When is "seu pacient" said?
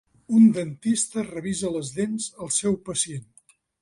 2.57-3.29